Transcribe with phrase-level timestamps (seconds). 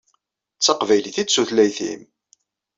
[0.57, 2.01] D taqbaylit i d tutlayt-im.